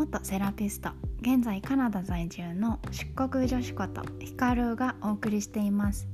[0.00, 0.88] 元セラピスト
[1.20, 6.08] 現在カナダ在住の出国女子ことヒカルがお送りしています。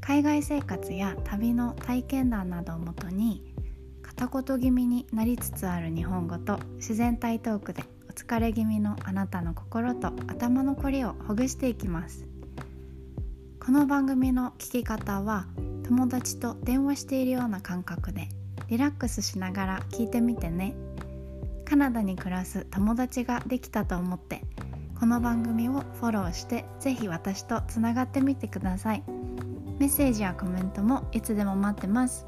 [0.00, 3.52] 海外生活や旅の体験談などをもとに
[4.00, 12.24] 片言気味になりつつある日本語と自然体トークでお疲れ気味のあなたの心と頭のこりをほぐしていきます。
[13.58, 15.48] この番組の聞き方は
[15.82, 18.28] 友達と電話しているような感覚で
[18.68, 20.76] リラックスしながら聞いてみてね。
[21.64, 24.42] カナダに暮らす友達ができたと思って
[24.98, 29.02] この番組をフォローしてぜひ私とつながってみてください。
[29.78, 32.26] メッセージやコメントもいつでも待ってます。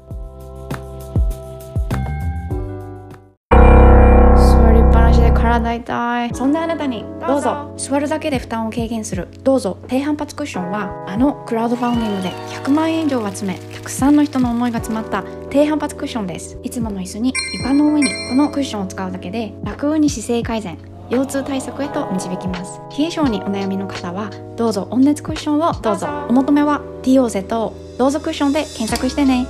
[5.47, 7.73] 体痛いそんなあなたにどうぞ。
[7.77, 9.27] 座るだけで負担を軽減する。
[9.43, 9.77] どうぞ。
[9.87, 16.57] 低反発クッションはあのクラウドファンディングで100万円以上集めたくさんの人の思いが詰まった低反発クッションです。
[16.63, 20.77] いつもの椅子に床の上にこのクッションを使うだけで楽に姿勢改善
[21.09, 22.81] 腰痛対策へと導きます。
[22.97, 24.87] 冷え性にお悩みの方はどうぞ。
[24.91, 26.07] 温熱クッションをどうぞ。
[26.27, 29.47] お求めは DOZ どうぞクッションで検索してね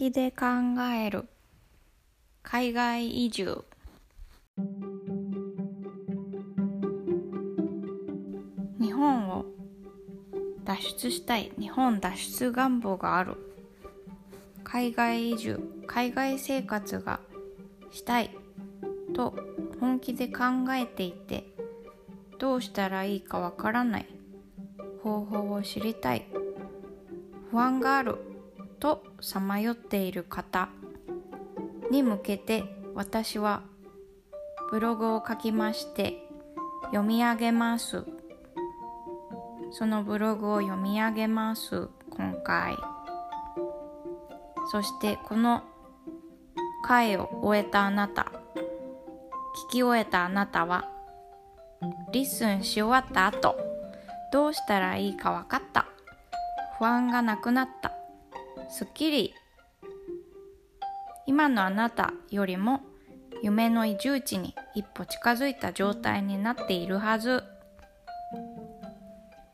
[0.00, 0.46] 本気で考
[0.96, 1.26] える。
[2.42, 3.66] 海外移住。
[8.80, 9.44] 日本を
[10.64, 11.52] 脱出したい。
[11.58, 13.34] 日本脱出願望がある。
[14.64, 15.60] 海外移住。
[15.86, 17.20] 海外生活が
[17.90, 18.30] したい。
[19.12, 19.34] と
[19.80, 21.44] 本気で考えていて
[22.38, 24.06] どうしたらいいかわからない
[25.02, 26.26] 方法を知りたい。
[27.50, 28.29] 不安がある。
[28.80, 30.70] とさまよっている方
[31.90, 32.64] に向けて
[32.94, 33.62] 私は
[34.70, 36.26] ブログを書きまして
[36.86, 38.04] 読み上げます。
[39.72, 41.88] そのブログを読み上げます。
[42.10, 42.76] 今回。
[44.70, 45.62] そしてこの
[46.84, 48.32] 回を終えたあなた
[49.68, 50.88] 聞き終えたあなたは
[52.12, 53.56] listen し終わった後
[54.32, 55.86] どうしたらいいか分かった。
[56.78, 57.99] 不安がなくなった。
[58.70, 59.34] すっきり。
[61.26, 62.80] 今のあなたよりも
[63.42, 67.42] 夢の移住地に一歩近づいた状態になっているはず。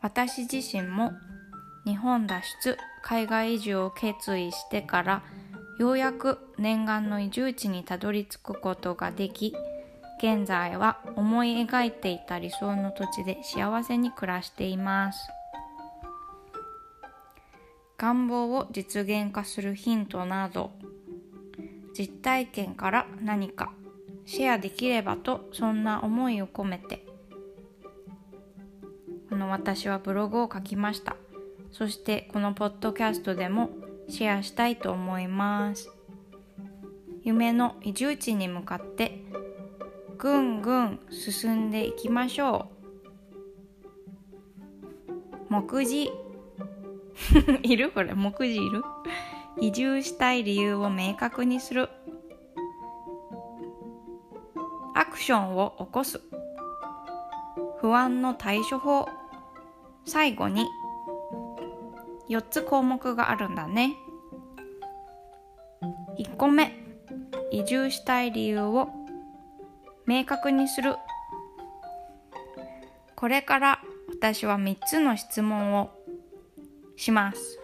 [0.00, 1.12] 私自身も
[1.84, 5.22] 日本脱出海外移住を決意してから
[5.78, 9.54] ようやく念願の移住地にたどり着くことができ
[10.18, 15.35] 現在は思い描いていた理想の土地で幸せに暮らしています。
[17.98, 20.72] 願望を実現化するヒントなど
[21.96, 23.72] 実体験から何か
[24.24, 27.06] シェアできればとそんな思いを込めて
[29.28, 31.16] この私はブログを書きました。
[31.72, 33.70] そしてこのポッドキャストでも
[34.08, 35.90] シェアしたいと思います。
[37.22, 39.24] 夢の移住地に向かって
[40.16, 42.68] ぐんぐん進んでいきましょ
[45.50, 45.52] う。
[45.52, 46.10] 目次
[47.62, 47.90] いる？
[47.90, 48.14] これ。
[48.14, 48.82] 目次いる？
[49.60, 51.88] 移住したい理由を明確にする。
[54.94, 56.20] アクションを起こす。
[57.80, 59.08] 不安の対処法。
[60.04, 60.66] 最後に。
[62.28, 63.94] 4つ項目があるんだね。
[66.18, 66.72] 1個目。
[67.50, 68.88] 移住したい理由を。
[70.06, 70.96] 明確にする。
[73.14, 75.95] これから私は3つの質問を。
[76.96, 77.60] します。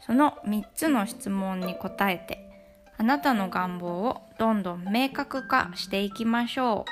[0.00, 2.50] その3つの質問に答えて
[2.96, 6.90] あなたの願望をどんどん明確化していきましょう。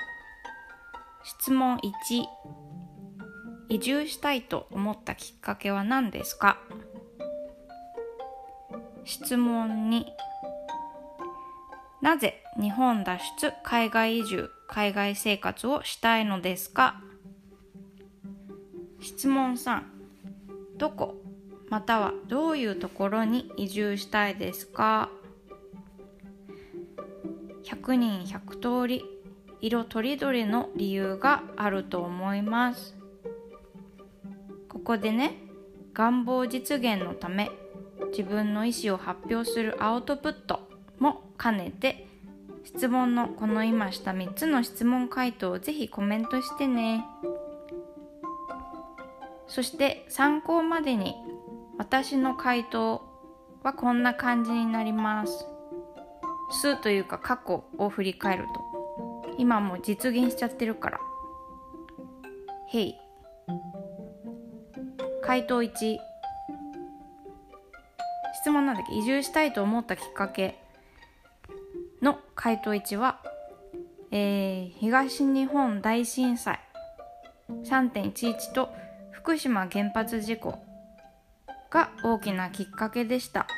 [1.27, 1.81] 質問1
[3.71, 6.59] 移住したいと思ったきっかけは何ですか？
[9.05, 10.05] 質問2
[12.01, 17.01] なぜ日本脱出海外移住海外生活をしたいのですか？
[19.01, 19.98] 質問3
[20.79, 21.17] どこ
[21.69, 25.11] またはどういうところに移住したいですか
[27.65, 29.05] ？100人100通り
[29.61, 32.97] 色とりどりの理由があると思います。
[34.69, 35.37] ここでね
[35.93, 37.51] 願望実現のため
[38.11, 42.07] 自分の意思を発表するアウトプットも兼ねて
[42.65, 47.05] 質問のこの今した3つの質問回答をぜひコメントしてね。
[49.49, 51.17] そして参考までに
[51.79, 53.03] 私の回答
[53.63, 55.47] はこんな感じになります。
[56.51, 58.69] 数というか過去を振り返ると。
[59.39, 61.01] 今もう実現しちゃってるから。
[62.69, 62.95] へい。
[65.23, 65.99] 回答1
[68.35, 70.59] 質問なんだっけ移住したいと思ったきっかけ
[72.03, 73.21] の回答1は、
[74.11, 76.61] えー、東日本大震災。
[77.65, 78.71] 3.11と
[79.19, 80.55] 福島原発事故
[81.71, 83.49] が大きなきっかけでした。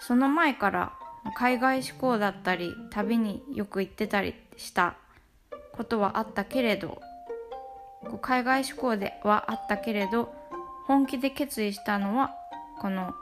[0.00, 0.92] その前から
[1.34, 4.96] 海外志向だったり旅によく行ってたりした
[5.72, 7.00] ことはあったけれど
[8.22, 10.32] 海外志向ではあったけれど
[10.86, 12.32] 本気で決意したのは
[12.80, 13.12] この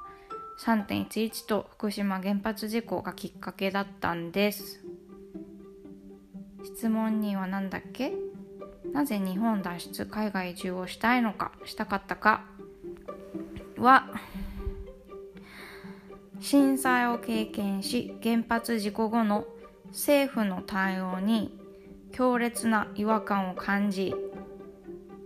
[0.60, 4.80] 3.11と福島原発事故がきっかけだったんです。
[6.64, 8.12] 質問には何だっけ？
[8.92, 12.42] なぜ日本脱出海外移住をしたいのかしたかったか。
[13.78, 14.08] は
[16.40, 19.46] 震災を経験し原発事故後の
[19.88, 21.58] 政府の対応に
[22.12, 24.14] 強烈な違和感を感じ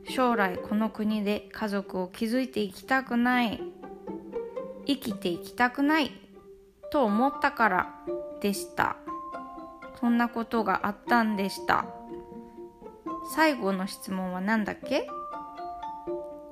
[0.09, 3.61] 将来この国で家族を築いていきたくない
[4.87, 6.13] 生きていきたくない
[6.91, 7.95] と思ったから
[8.41, 8.97] でした。
[10.01, 11.98] そんなことがあったんでした。
[13.35, 15.09] 最後の質問は何だっけ？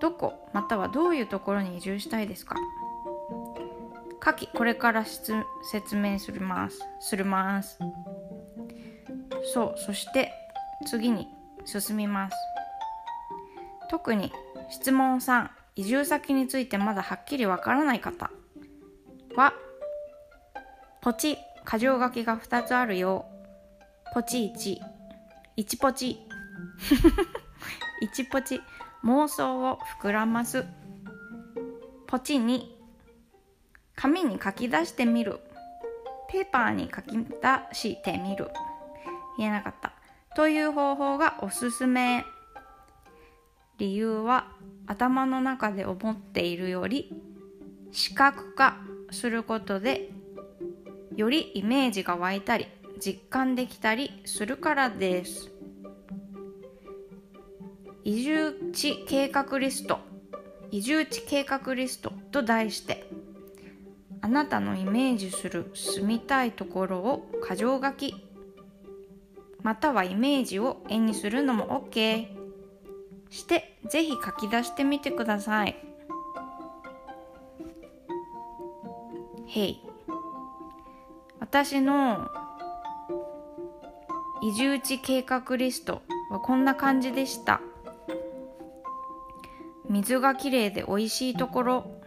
[0.01, 0.49] どこ？
[0.53, 2.57] またはどういうところに移住したいですか？
[4.21, 5.33] 下記これから説
[5.97, 6.81] 明するます。
[7.01, 7.79] するます。
[9.55, 10.33] そうそして
[10.87, 11.29] 次に
[11.65, 12.37] 進みます。
[13.89, 14.33] 特に
[14.69, 18.31] 質問3移住先についてまだはっきりわからない方。
[19.37, 19.55] は
[21.01, 21.39] ポチ
[21.71, 23.27] 箇条書きが2つあるよ
[24.13, 24.81] ポチ1
[25.57, 26.26] 1ポチ。
[28.03, 28.61] 1ポチ
[29.05, 30.65] 妄想を膨らます。
[32.07, 32.63] ポチ2
[33.95, 35.41] 紙に書き出してみる。
[36.29, 38.51] ペーパーに書き出してみる。
[39.39, 39.93] 言えなかった。
[40.35, 42.25] という方法がおすすめ。
[43.79, 44.53] 理由は
[44.87, 47.13] 頭の中で思っているより
[47.93, 48.79] 視覚化
[49.11, 50.11] することで
[51.15, 52.67] よりイメージが湧いたり
[52.99, 55.56] 実感できたりするからです。
[58.09, 59.99] 移住地計画リスト。
[60.71, 63.11] 移住地計画リストと題して
[64.21, 68.15] あなたのイメージする住みたいところを箇条書き。
[69.65, 72.29] またはイメージを絵にするのも OK
[73.29, 75.75] してぜひ書き出してみてください。
[79.49, 79.81] へい。
[81.41, 82.29] 私の
[84.45, 87.61] 移住地計画リストはこんな感じでした。
[89.89, 92.01] 水がきれいで美味しいところ。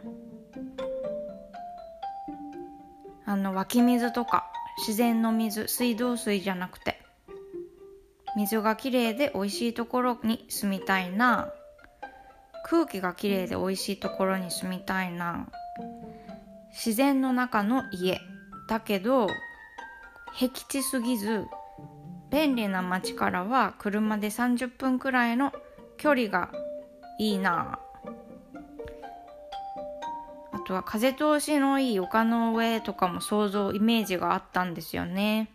[3.25, 6.99] あの湧き水とか自然の水水道水じゃなくて
[8.35, 11.53] 水がきれいで美味しいところに住みたいな。
[12.65, 15.47] 空気がきれいで美味しいところに住みたいな。
[16.71, 18.19] 自然の中の家。
[18.67, 19.27] だけど
[20.37, 21.47] 僻地すぎず
[22.29, 25.51] 便利な街からは車で30分くらいの
[25.97, 26.51] 距離が
[27.19, 27.77] いいな。
[30.51, 35.51] あとは風通しのいい丘の上とかも想像イメージがあったんですよね。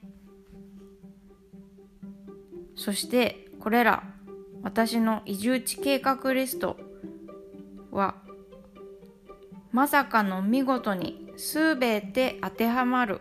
[2.77, 4.05] そしてこれら
[4.63, 6.77] 私の移住地計画リスト
[7.91, 8.17] は
[9.73, 13.21] まさかの見事に全て当てはまる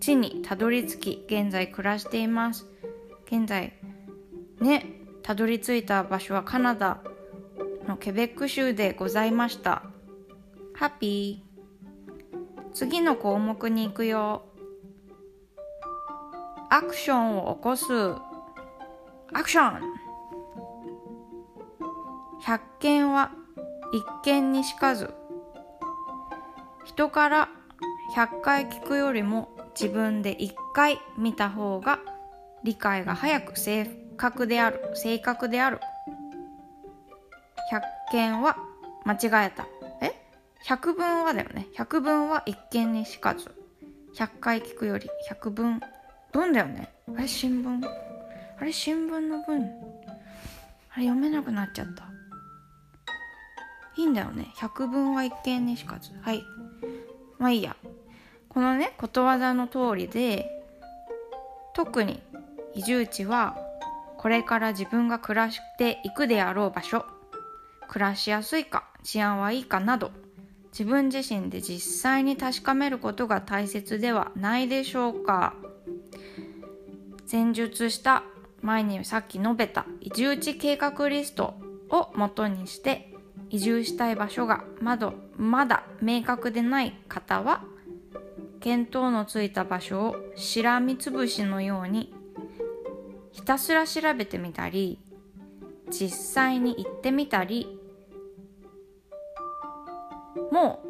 [0.00, 2.66] 地にたどり着き現在暮らしています。
[3.26, 3.74] 現在
[4.60, 7.02] ねたどり着いた場所はカナダ
[7.94, 9.84] のケベック州でございました。
[10.74, 12.74] ハッピー。
[12.74, 14.42] 次の項目に行くよ。
[16.70, 17.84] アクションを起こす。
[19.32, 19.80] アクション。
[22.42, 23.30] 100件は
[23.92, 25.14] 一見にしかず。
[26.84, 27.48] 人から
[28.16, 32.00] 100回聞くよりも自分で1回見た方が
[32.64, 33.86] 理解が早く正
[34.16, 34.80] 確である。
[34.94, 35.78] 正確である
[37.72, 37.80] 100
[38.10, 38.56] 件は
[39.04, 39.66] 間違えた。
[40.00, 40.12] え
[40.66, 41.66] ？100分はだよね。
[41.76, 43.50] 100分は一見にしかず。
[44.16, 45.80] 100回聞くより100分。
[46.32, 46.92] 文だよね。
[47.16, 47.28] あれ？
[47.28, 47.88] 新聞？
[48.58, 48.72] あれ？
[48.72, 49.62] 新聞の文
[50.90, 51.04] あれ？
[51.06, 52.04] 読めなくなっちゃった。
[53.96, 54.48] いいんだよね。
[54.56, 56.10] 百聞は一見にしかず。
[56.22, 56.42] はい。
[57.38, 57.76] まあいいや。
[58.48, 60.48] このねことわざの通りで
[61.74, 62.22] 特に
[62.74, 63.56] 移住地は
[64.18, 67.04] これから自分が暮らしていくであろう場所。
[67.94, 70.10] 暮らしやすいか治安はいいかなど
[70.72, 75.54] 自分自身で実際に確かめることが大切ではないでしょうか。
[77.30, 78.24] 前述した
[78.62, 81.54] 前にさっき述べた移住地計画リスト
[81.88, 83.12] を元にして
[83.50, 87.62] 移住したい場所がまだまだ明確でない方は
[88.58, 92.12] 見当のついた場所をしらみつぶしのように
[93.30, 94.98] ひたすら調べてみたり
[95.90, 97.83] 実際に行ってみたり
[100.54, 100.84] も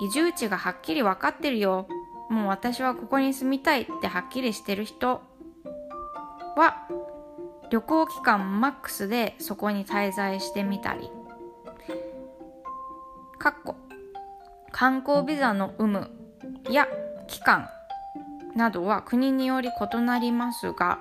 [0.00, 1.88] う移住地がはっきり分かってるよ。
[2.28, 5.22] もう私はここに住みたいってはっきりしてる人。
[6.56, 6.86] は
[7.70, 11.10] 旅行期間マックスでそこに滞在してみたり。
[13.38, 13.76] かっこ
[14.72, 16.10] 観光ビザの有無
[16.68, 16.86] や
[17.28, 17.70] 期間
[18.56, 20.98] などは国により異なりますが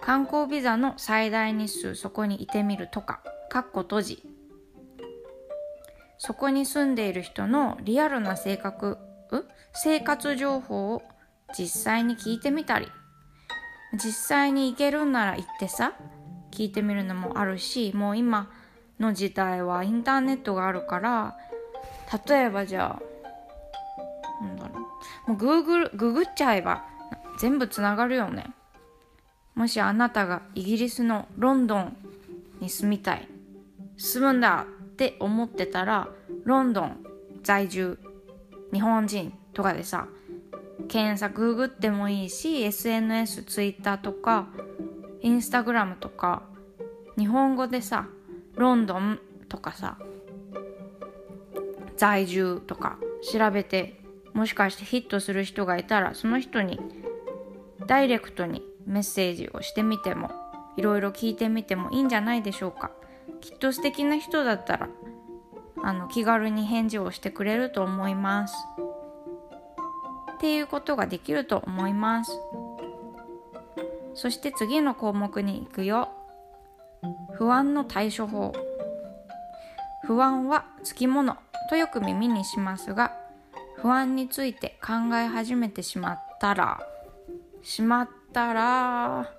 [0.00, 3.20] 観光ビザの最大日数そこにいてみるとか。
[3.48, 4.31] かっこ閉じ。
[6.24, 8.96] そこに住んでいる人のリアルな性格
[9.74, 11.02] 生活情報を
[11.58, 12.86] 実際に聞いてみたり。
[13.94, 15.94] 実際に行けるんなら行ってさ
[16.52, 18.48] 聞いてみるのもあるしもう今
[19.00, 21.36] の時代はインターネットがあるから
[22.26, 22.98] 例えばじゃ
[24.40, 24.74] あなんだろ
[25.26, 25.30] う。
[25.30, 26.84] もうグーグルググっちゃえば
[27.40, 28.52] 全部つながるよね。
[29.56, 31.96] もしあなたがイギリスのロンドン
[32.60, 33.28] に住みたい。
[33.96, 34.66] 住むんだ。
[34.92, 36.08] って思ってたら
[36.44, 37.04] ロンドン
[37.42, 37.98] 在住
[38.72, 40.06] 日本人とかでさ
[40.88, 44.48] 検索ググってもいいし SNS、Twitter とか
[45.22, 46.42] Instagram とか
[47.18, 48.08] 日本語でさ
[48.56, 49.18] ロンドン
[49.48, 49.98] とかさ
[51.96, 52.98] 在住とか
[53.32, 54.00] 調べて
[54.34, 56.80] もしかしてヒットする人がいたらその人に
[57.86, 60.30] ダイレクトにメッセージをしてみても
[60.76, 62.90] いろいろ聞いてみてもいいんじゃないでしょうか。
[63.42, 64.88] きっと素敵な人だったら
[65.82, 68.54] あの気軽に返事をしてくれると思います。
[70.34, 72.32] っていうことができると思います。
[74.14, 76.08] そして次の項目に行くよ。
[77.34, 78.52] 不安の対処法。
[80.06, 81.36] 不安はつきもの。
[81.68, 83.12] とよく耳にしますが
[83.76, 86.80] 不安について考え始めてしまったら。
[87.62, 89.32] しまったら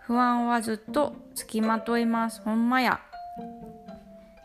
[0.00, 2.40] 不安はずっとつきまといます。
[2.42, 3.00] ほんまや。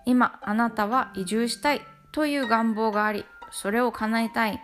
[0.06, 1.82] 今あなたは移住したい
[2.12, 4.62] という願望がありそれを叶えたい。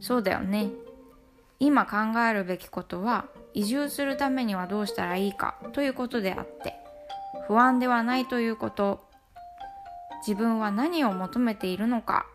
[0.00, 0.70] そうだよね。
[1.60, 6.74] 今考えるべきことは移住するためにはどうしたらいいかということであって
[7.46, 9.04] 不安ではないということ。
[10.26, 12.26] 自分は何を求めているのか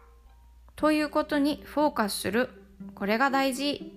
[0.75, 2.49] ということにフォーカスする。
[2.93, 3.91] これが大事。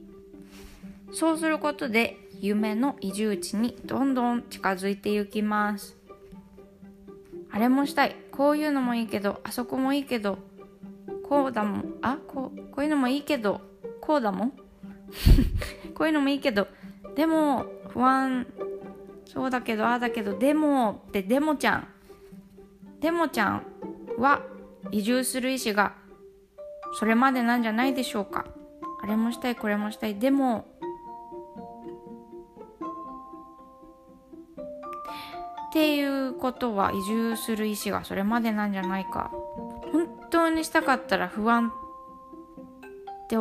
[1.13, 5.95] そうすることで夢の移住地にどんどん近づいていきます。
[7.53, 8.17] あれもしたい。
[8.33, 10.39] こういうのもいいけどあそこもいいけど
[11.29, 11.95] こうだもん。
[12.03, 13.61] あこうこういうのもいいけど
[14.01, 14.53] こうだもん？
[15.95, 16.67] こういうのもいいけど
[17.15, 18.47] でも不安。
[19.27, 21.89] そうだけどああだけどでもってでもちゃん。
[23.01, 23.67] でもちゃん
[24.19, 24.43] は
[24.91, 25.95] 移住する意思が
[26.95, 28.47] それまでなんじゃないでしょうか。
[29.03, 30.17] あれもしたいこれもしたい。
[30.17, 30.67] でも
[35.83, 39.33] っていうことは移住する意思がそれまでなんじゃないか。
[39.91, 43.37] 本当にしたかったら不安って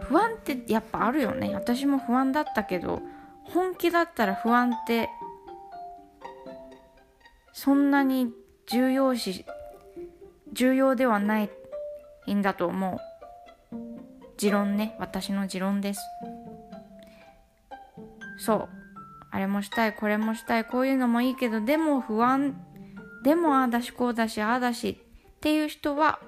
[0.00, 1.54] 不安ってやっぱあるよね。
[1.54, 3.00] 私も不安だったけど
[3.44, 5.08] 本気だったら不安って
[7.52, 8.32] そんなに
[8.66, 9.44] 重要視
[10.52, 11.50] 重要ではない
[12.34, 12.98] んだと思う。
[14.36, 14.96] 持論ね。
[14.98, 16.00] 私の持論です。
[18.38, 18.75] そう。
[19.36, 22.56] あれもしたいこれもしたいこういうのもいいけどでも不安
[23.22, 26.20] でもああだしこうだしああだしっていう人は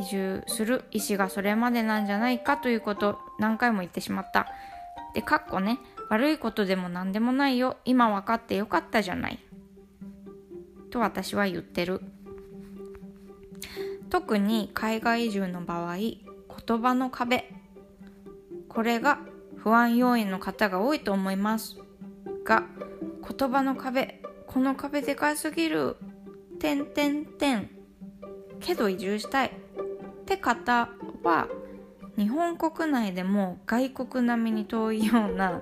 [0.00, 4.46] 移住する意思がそれまでなんじゃないかということ何回も言ってしまった。
[5.12, 5.78] でかっこね
[6.08, 7.76] 悪いことでも何でもないよ。
[7.84, 9.38] 今分かってよかったじゃない。
[10.90, 12.00] と私は言ってる。
[14.08, 16.22] 特に海外移住の場合言
[16.80, 17.52] 葉の壁。
[18.70, 19.18] これが
[19.56, 21.76] 不安要因の方が多いと思います
[22.44, 22.64] が
[23.38, 25.96] 言葉の壁この壁でかすぎる
[26.60, 27.70] てんてんてん
[28.60, 30.88] けど移住したいって方
[31.22, 31.48] は
[32.16, 35.60] 日本国内でも外国並みに遠いような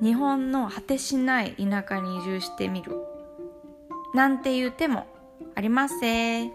[0.00, 2.92] 日本の果てしない田舎に移住してみる
[4.14, 5.06] なんていう手も
[5.54, 6.50] ありますせ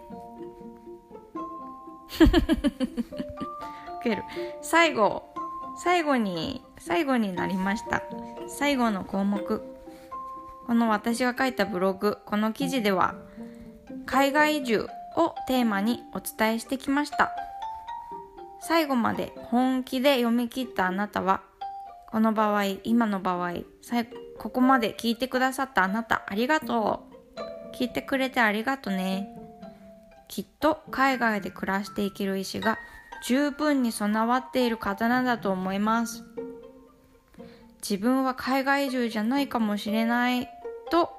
[4.02, 4.24] ける。
[4.60, 5.22] 最後
[5.76, 8.02] 最後に最後になりました。
[8.48, 9.62] 最後の項目。
[10.66, 13.14] この私が書いたブログこの記事では
[14.06, 14.86] 海外移住
[15.16, 17.32] をテーマにお伝えしてきました。
[18.60, 21.42] 最後まで本気で読み切ったあなたは
[22.10, 23.54] この場合今の場合
[24.38, 27.76] ここまで聞いてくださったあなたありがとう。
[27.76, 29.28] 聞いてくれてありがとね。
[30.28, 32.78] きっと海外で暮らしていける意志が
[33.24, 36.24] 十分に備わっている方なんだと思います。
[37.82, 40.48] 自分は海外移住じゃないかもしれない
[40.90, 41.10] と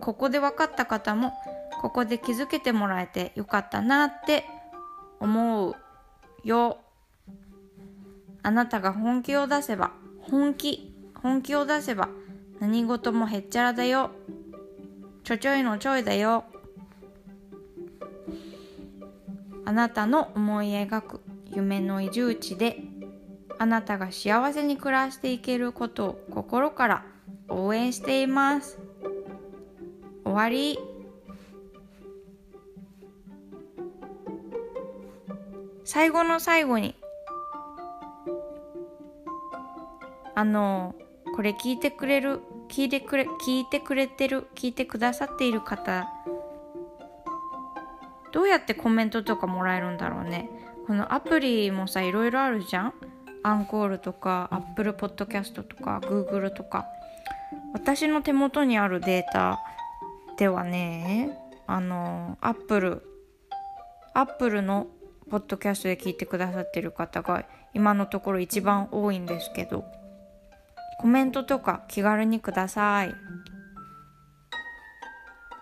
[0.00, 1.32] ここで分かった方も
[1.80, 4.44] ここで気づけてもらえてよかったなって
[5.20, 5.76] 思う
[6.44, 6.78] よ。
[8.42, 12.08] あなたが本気を出せば本気本気を出せば
[12.60, 14.10] 何事もへっちゃらだよ。
[15.22, 16.44] ちょちょいのちょいだよ。
[19.64, 22.78] あなたの思い描く夢の移住地で
[23.58, 27.04] あなたが幸せに暮らしていけることを心から
[27.48, 28.78] 応援しています。
[30.24, 30.78] 終わり。
[35.84, 36.94] 最後の最後に
[40.34, 40.94] あの
[41.34, 46.06] これ聞いてくれる聞いてくれ聞いてくれてる聞いてくださっている方
[48.32, 50.50] どうやってコメントとかもらえるんだろうね。
[50.86, 52.94] このアプリもさいろいろあるじゃん。
[53.42, 56.86] アンコールとかアップルポッドキャストとかグーグルとか。
[57.72, 59.60] 私の手元にあるデータ
[60.36, 63.02] ではねあのアップル
[64.14, 64.86] アップルの
[65.30, 69.84] ポッドキャストで聞いてくださってる方が今のところ一番多いんですけど
[71.00, 73.14] コメントとか気軽にください。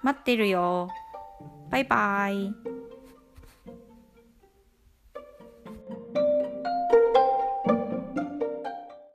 [0.02, 0.88] 待ってるよ。
[1.70, 2.75] バイバイ